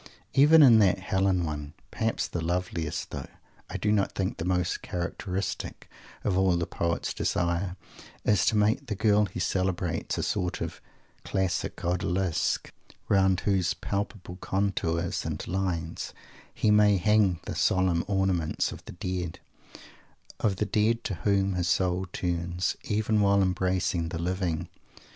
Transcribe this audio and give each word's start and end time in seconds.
Even 0.33 0.63
in 0.63 0.79
that 0.79 0.97
Helen 0.97 1.43
one, 1.45 1.75
perhaps 1.91 2.25
the 2.27 2.41
loveliest, 2.41 3.11
though, 3.11 3.27
I 3.69 3.77
do 3.77 3.91
not 3.91 4.13
think, 4.13 4.37
the 4.37 4.45
most 4.45 4.81
characteristic, 4.81 5.87
of 6.23 6.35
all, 6.39 6.57
the 6.57 6.65
poet's 6.65 7.13
desire 7.13 7.75
is 8.25 8.47
to 8.47 8.57
make 8.57 8.79
of 8.81 8.85
the 8.87 8.95
girl 8.95 9.25
he 9.27 9.39
celebrates 9.39 10.17
a 10.17 10.23
sort 10.23 10.59
of 10.59 10.81
Classic 11.23 11.75
Odalisque, 11.83 12.71
round 13.09 13.41
whose 13.41 13.75
palpable 13.75 14.37
contours 14.37 15.23
and 15.23 15.47
lines 15.47 16.15
he 16.51 16.71
may 16.71 16.97
hang 16.97 17.39
the 17.45 17.53
solemn 17.53 18.03
ornaments 18.07 18.71
of 18.71 18.83
the 18.85 18.93
Dead 18.93 19.39
of 20.39 20.55
the 20.55 20.65
Dead 20.65 21.03
to 21.03 21.13
whom 21.13 21.53
his 21.53 21.67
soul 21.67 22.07
turns, 22.11 22.75
even 22.85 23.21
while 23.21 23.43
embracing 23.43 24.09
the 24.09 24.17
living! 24.17 24.67